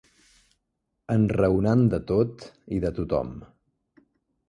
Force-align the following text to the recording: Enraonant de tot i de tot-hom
Enraonant 1.17 1.85
de 1.93 2.01
tot 2.13 2.49
i 2.79 2.83
de 2.87 2.95
tot-hom 3.01 3.33